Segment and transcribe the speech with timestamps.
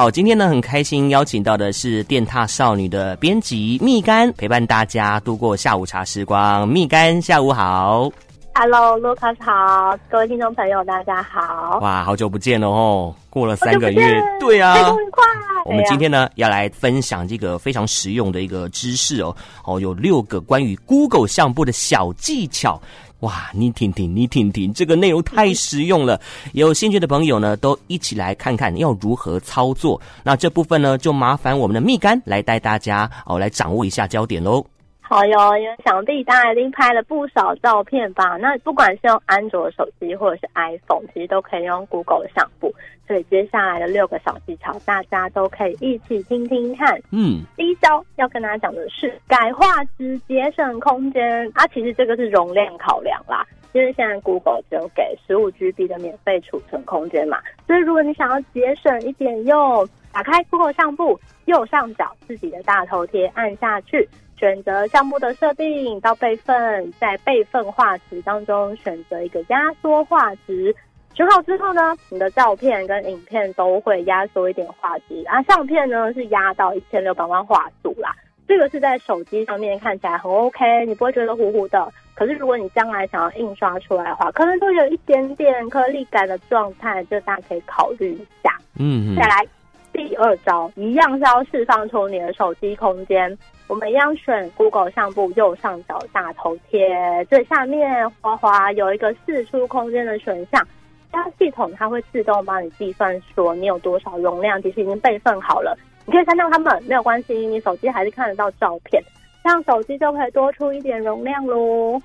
[0.00, 6.66] 好，今天呢很开心邀请到的是电踏少女的编辑蜜柑，陪伴大家度过下午茶时光。
[6.66, 8.10] 蜜柑，下午好。
[8.54, 11.78] Hello，Lucas 好，各位听众朋友大家好。
[11.80, 15.22] 哇，好久不见了哦，过了三个月，对啊，愉快。
[15.66, 19.36] 我们今天呢要来分享这个非常实用的一个知识哦，
[19.66, 22.80] 哦，有六个关于 Google 相簿的小技巧。
[23.20, 26.20] 哇，你听听，你听听，这个内容太实用了。
[26.52, 30.00] 有兴趣的朋友呢，都一起来看看要如何操作。
[30.22, 34.64] 那这部分呢，就麻烦我们的蜜柑来带大家哦，来掌握一下焦点喽。
[35.10, 38.36] 好哟，因为想必大家已经拍了不少照片吧？
[38.36, 42.72] 那不管是用安卓手机或者是 iPhone，其实都可以用 Google 的相簿。
[43.08, 46.96] 所以接下来的六个小技巧，大家都可以一起听听看。
[47.10, 51.44] 嗯，第一招要跟大家讲的是改画质节省空间。
[51.54, 57.40] 啊，其实这个是容量考量啦，因为现在 Google 只有给十五 GB 的免费储存空间嘛。
[57.66, 64.08] 所以如果你想要节省一点用，打开 Google 相簿，右上角自己的大头贴按下去。
[64.40, 70.74] 选择项目的设定到备份，在备份画质当中选择一个压缩画质，
[71.12, 75.42] 选好之后呢，你的照片跟影片都会压缩一点画质啊。
[75.42, 78.16] 相片呢是压到一千六百万画素啦，
[78.48, 81.92] 这个是在手机上面看起来很 OK，你不会觉得糊糊的。
[82.14, 88.56] 可是如果你将来想要印刷出来的话，可能都有一点点颗粒感的状态，就大家可以考虑一下。
[88.78, 89.46] 嗯，再来
[89.92, 93.36] 第二招，一样是要释放出你的手机空间。
[93.66, 100.66] 我们一样选 Google 相簿右上角大头贴，最下面滑滑有一个释出空间的选项，
[101.12, 109.00] 这样系统它会自动帮你计算说你有多少容量，其实已经备份好了，你可以删掉它们没有关系，你手机还是看得到照片，
[109.44, 112.00] 这样手机就可以多出一点容量喽。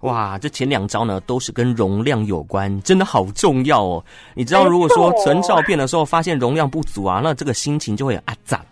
[0.00, 4.04] 哇，这前两招呢都是跟容量有关，真的好重要哦。
[4.34, 8.64] 你知道，如果说存照片的时候发现容量不足啊，那这个心情就会很阿杂。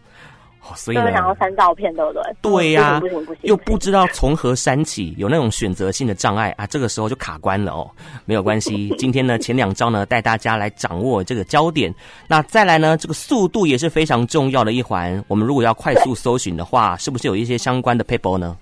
[0.77, 2.23] 所以呢，想要删照片，对不对？
[2.43, 7.91] 对呀、啊，不行不行，不行，又不知道从何删起，有那种选择性的障碍啊，这个时候就卡关了哦。
[8.27, 11.95] 没有关系，今天呢前两招呢带大家来掌握这个焦点。
[12.27, 15.25] 那再来呢，这个速度也是非常重要的一环。
[15.27, 18.55] 我们如果要快速搜寻的话，是不是有一些相关的 paper 呢？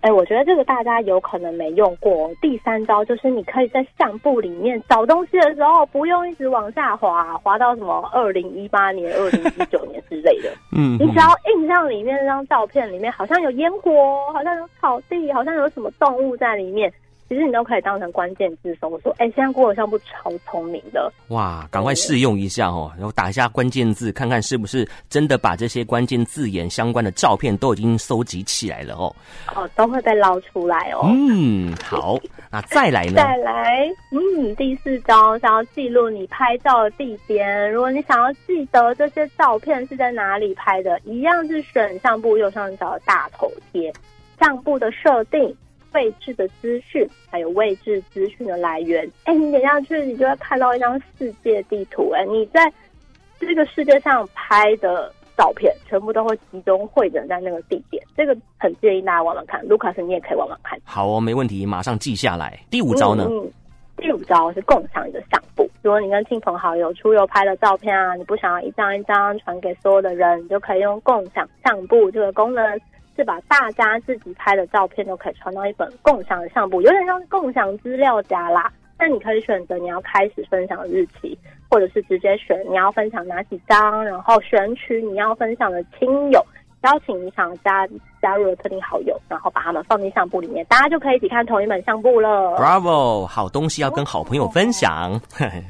[0.00, 2.30] 哎，我觉得这个大家有可能没用过。
[2.40, 10.50] 第三招就是你可以在相簿里面找东西的时候，不用一直往下滑，滑到什么二零一八年、二零一九年之类的。
[10.76, 13.90] 嗯，你只要印象里面那张照片里面好像有烟火，
[14.32, 16.92] 好像有草地，好像有什么动物在里面。
[17.28, 29.14] 其实你都可以当成关键字搜索，哎，现在 Google 相簿超聪明的，哇，赶快试用一下哦，然后打一下关键字，看看是不是真的把这些关键字眼相关的照片都已经搜集起来了哦，
[29.54, 31.02] 哦，都会被捞出来哦。
[31.04, 32.18] 嗯，好，
[32.50, 33.16] 那再来呢？
[33.16, 43.92] 再来，嗯，第四招，想要记录你拍照的地点，如果你想要记得这些照片是在哪里拍的，一样是选相簿右上角的大头贴，
[44.40, 45.54] 相簿的设定。
[45.92, 49.10] 位置的资讯，还有位置资讯的来源。
[49.24, 52.10] 哎，你点下去，你就会看到一张世界地图。
[52.10, 52.72] 哎，你在
[53.38, 58.02] 这个世界上拍的照片，全部都会集中汇整在那个地点。
[58.16, 59.66] 这个很建议大家玩玩看。
[59.66, 60.78] 卢卡斯，你也可以玩玩看。
[60.84, 62.58] 好哦，没问题，马上记下来。
[62.70, 63.26] 第五招呢？
[63.28, 63.52] 嗯，嗯，
[63.96, 65.68] 第五招是共享你的相簿。
[65.82, 72.80] 如果你跟亲朋好友出游拍的照片啊，你不想要一张一张传给所有的人，你就可以用共享相簿这个功能。
[73.18, 78.72] 是把大家自己拍的照片都可以传到一本共享的相簿，有点像是共享资料夹啦。
[78.96, 81.36] 那你可以选择你要开始分享日期，
[81.68, 86.40] 或者是直接选你要分享哪几张，然后选取你要分享的亲友。
[86.82, 87.86] 邀请你想加
[88.22, 92.56] 加入的特定好友，然后把他们放进相簿里面，大家就可以一起看同一本相簿了。
[92.56, 95.12] Bravo，好东西要跟好朋友分享。
[95.12, 95.64] 哦、没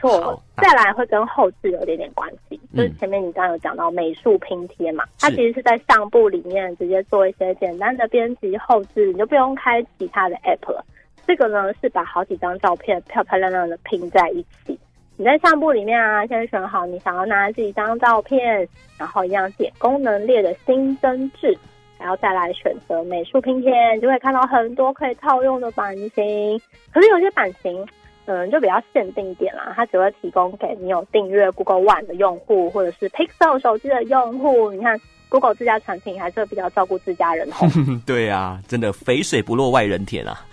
[0.00, 10.84] 错， 再来会跟后置有点点关系，嗯、就是前面你刚刚有讲到美术拼贴嘛，它其实是在相簿里面直接做一些简单的编辑后置，你就不用开其他的 app 了。
[11.26, 14.78] 这个呢是把好几张照片漂漂亮亮的拼在一起。
[15.18, 18.68] 你在相簿里面啊，先选好你想要拿几张照片，
[18.98, 21.56] 然后一样点功能列的新增置，
[21.98, 26.60] 然后再来选择美术拼贴，你就会看到很多可以套用的版型。
[26.92, 27.86] 可是有些版型，
[28.26, 34.70] 嗯，就比较限定一点啦，它只会提供给你有订阅 Google One 的用户，或者是 Pixel 手机的用户。
[34.70, 37.66] 你看 Google 自家产品还是比较照顾自家人哦。
[38.04, 40.44] 对啊，真的肥水不落外人田啊。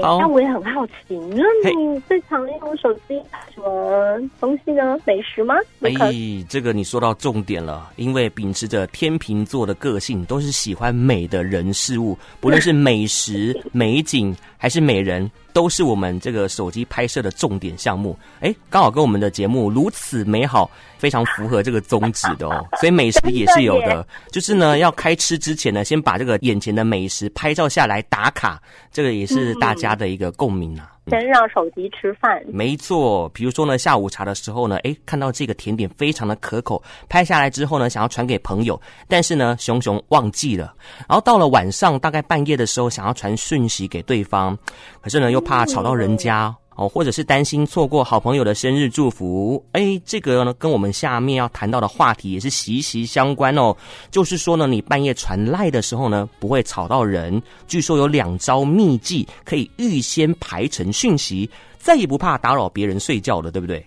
[0.00, 3.20] 那、欸、我也很好奇，那你最常用手机
[3.54, 4.98] 什么东西呢？
[5.04, 5.54] 美食吗？
[5.80, 6.12] 哎，
[6.48, 15.30] 这个你说到重点了，因为秉持着天秤座的个性，都是喜欢美的人事物，不论是美食、 美景还是美人。
[15.56, 18.14] 都是我们这个手机拍摄的重点项目。
[18.40, 22.62] 哎，刚好跟我们的节目如此美好，非常符合这个宗旨的哦。
[22.78, 28.60] 所以美食也是有的，就是呢，要开吃之前呢，先把这个眼前的美食拍照下来打卡，
[28.92, 30.92] 这个也是大家的一个共鸣啊。
[31.08, 33.28] 先让手机吃饭，没错。
[33.28, 40.74] 比如说呢，下午茶的时候呢，哎，看到这个甜点非常的可口，拍下来之后呢，想要传给朋友，但是呢，熊熊忘记了。
[41.08, 44.56] 然后到了晚上，大概半夜的时候，想要传讯息给对方，
[45.00, 46.46] 可是呢，又怕吵到人家。
[46.48, 53.74] 嗯哦，或者是担心错过好朋友的生日祝福，哎，这个呢跟我们下面要谈到的话题也是息息相关哦。
[54.10, 57.42] 就是说呢，你半夜传赖的时候呢，不会吵到人。
[57.66, 63.82] 据说有两招秘技可以预先排成讯息，再也不怕打扰别人睡觉了，对不对？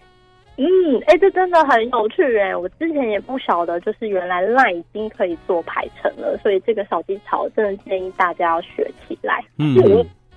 [0.57, 0.65] 嗯，
[1.05, 9.45] 哎，这真的很有趣哎，我之前也不晓得，就是原来赖已经可以做排成了，所以这个小技巧真的建议大家要学起来。
[9.57, 9.75] 嗯，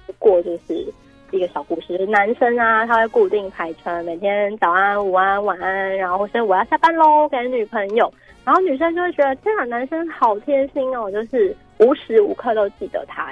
[0.06, 0.92] 不过就是。
[1.34, 1.71] 一个小故
[2.06, 8.12] 男生啊，他会固定排程，每天早安、午安、晚安，然后或是我要下班喽，给女朋友，
[8.44, 13.26] 然后女生就会觉得天啊，男生好贴心哦，就是无时无刻都记得他。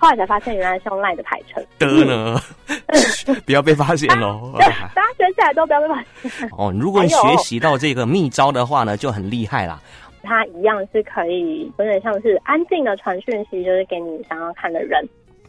[0.00, 1.60] 后来才发现，原来是用赖的排程。
[1.76, 2.40] 得呢，
[3.44, 4.52] 不要被发现喽！
[4.94, 6.72] 大家学起来都不要被发现哦。
[6.78, 9.80] 如果你学习到这个秘招的话呢，就很厉害啦。
[10.22, 15.04] 他一样是可以有点像是安静的传讯息，就是给你想要看的人。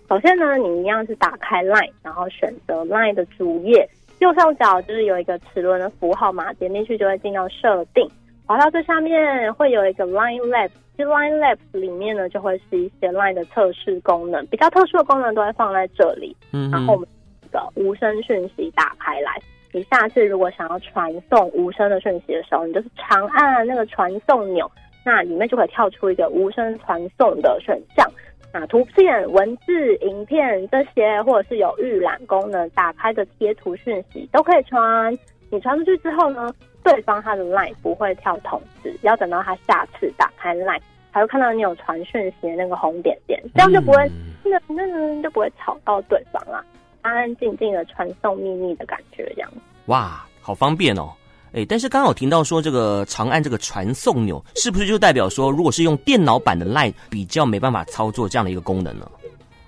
[0.10, 8.10] 首先呢，你一样是打开 Line，然后选择 Line 的主页，右上角就是有一个齿轮的符号嘛，点进去就会进到设定。
[8.48, 16.36] 滑到最下面会有一个 Line Labs，其实 Line Labs 里面呢就会是一些 Line 的测试功能，比较特殊的功能都会放在这里。
[16.54, 17.08] 嗯，然后我们
[17.52, 19.40] 的无声讯息打开来，
[19.72, 24.72] 你下次如果想要传送无声的讯息的时候，你就是长按那个传送钮，
[25.06, 28.12] 那里面就会跳出一个无声传送的选项。
[28.52, 35.18] 那图片、文字、影片这些，或者是有预览功能，打开的贴图讯息都可以传。
[35.52, 36.52] 你传出去之后呢，
[36.84, 40.82] 对方他的 LINE 不会跳通知，要等到他下次打开 LINE，
[41.14, 44.12] 才会看到你有传讯息的那个红点点，这样就不会，
[44.44, 46.64] 那那那就不会吵到对方啊，
[47.02, 49.52] 安安静静的传送秘密的感觉，这样。
[49.88, 51.12] 哇，好方便哦。
[51.54, 59.10] 哎，但是刚好听到说这个长按这个传送钮，是不是就代表说，如果是用电脑版的 LINE，比较没办法操作这样的一个功能呢？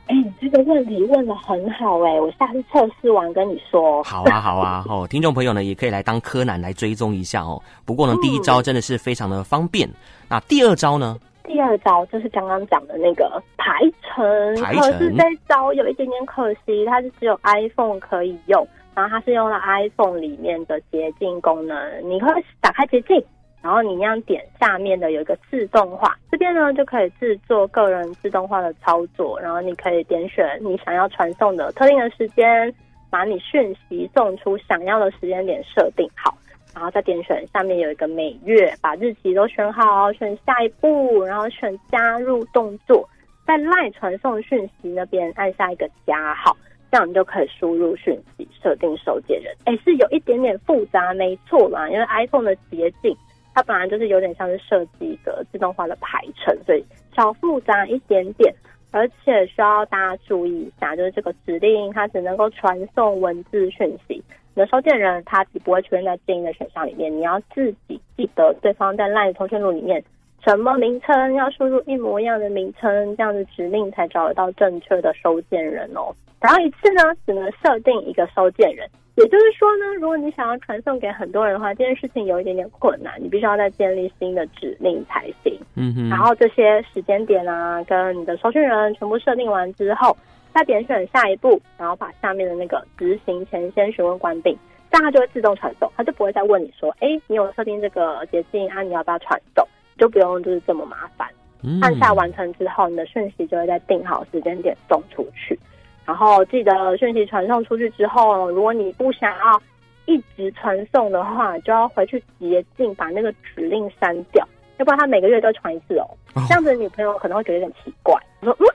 [0.08, 4.04] 哎，这个问题问的很好哎，我下次测试完跟你说。
[4.04, 7.62] 好啊，好啊，哦，听众朋友呢也可以来当柯南来追踪一下哦。
[7.86, 9.88] 不过呢，第一招真的是非常的方便。
[9.88, 9.94] 嗯、
[10.28, 11.18] 那第二招呢？
[11.46, 18.68] 第二招就是刚刚讲的那个排程，排程，可是这招有一点点可惜，它是只有 iPhone 可以用。
[18.94, 23.24] 然后它是用了 iPhone 里面的捷径功能，你可以打开捷径，
[23.62, 32.74] 然后你一样点下面的有一个自动化，这边呢就可以制作个人自动化的操作，然后你可以点选你想要传送的特定的时间，
[33.10, 36.38] 把你讯息送出想要的时间点设定好，
[36.76, 43.08] 然后再点选下面有一个每月，把日期都选好，选下一步，然后选加入动作，
[43.46, 46.56] 在 LINE 传送讯息那边按下一个加号。
[46.92, 49.56] 这样你就可以输入讯息，设定收件人。
[49.66, 51.90] 哎，是有一点点复杂，没错啦。
[51.90, 53.16] 因为 iPhone 的捷径，
[53.56, 56.84] 它本来就是有点像是设计一个自动化的排程，所以
[57.16, 58.54] 小复杂一点点。
[58.94, 64.22] 而且需要大家注意一下，就是这个指令它只能够传送文字讯息，
[64.54, 67.10] 你的收件人他不会出现在建议的选项里面。
[67.10, 70.04] 你要自己记得对方在 LINE 通讯录里面
[70.44, 76.14] 什么名称，要输入一模一样的名称，这样的指令才找得到正确的收件人哦。
[76.40, 85.56] 然后一次呢，只能设定一个收件人，也就是说呢，如果你想要传送给很多人的话，这件事情有一点点困难，你必须要再建立新的指令才行。
[85.76, 86.10] 嗯哼。
[86.10, 90.18] 然后这些时间点啊，跟你的收件人全部设定完之后，
[90.56, 94.58] 再点选下一步，然后把下面的那个执行前先询问关闭，
[94.90, 99.64] 这样它就会自动传送，它就不会再问你说，哎，你有设定这个捷径啊，你要不要传送？
[100.02, 101.30] 就不用就是这么麻烦。
[101.62, 101.80] 嗯。
[101.80, 105.58] 按下完成之后，你的讯息就会在定好时间点送出去。
[106.04, 109.62] 然后记得讯息传送出去之后，如果你不想要
[110.08, 114.46] 一直传送的话，就要回去捷径把那个指令删掉，
[114.78, 116.08] 要不然他每个月都传一次哦。
[116.48, 118.66] 这样子女朋友可能会觉得有点奇怪，说嗯，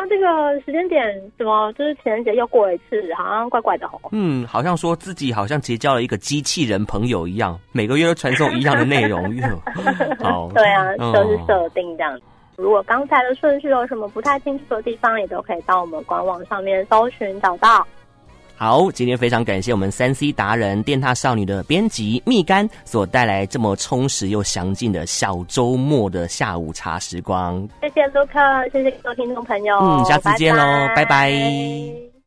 [0.00, 1.04] 那这个时间点
[1.36, 3.98] 怎么就是情人节又过了一次，好像怪怪的哦。
[4.12, 9.20] 嗯，好像说自己好像结交了一个机器人朋友一样，每个月都传送一样的内容。
[10.22, 12.22] 好，对啊，都是设定这样子。
[12.54, 17.84] 如果刚才的顺序有什么不太清楚的地方，也都可以到我们官网上面搜寻找到。
[18.58, 27.68] 好，今天非常感谢我们三 C 达人电踏少女的编辑蜜柑所带来这么充实又详尽的小周末的下午茶时光。
[27.80, 29.78] 谢谢卢克，谢谢各位听众朋友。
[29.78, 30.62] 嗯，下次见喽，
[30.96, 31.04] 拜拜。
[31.04, 32.17] 拜拜。